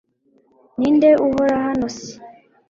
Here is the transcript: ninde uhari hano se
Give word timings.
ninde 0.79 1.09
uhari 1.25 1.55
hano 1.65 1.87
se 1.97 2.11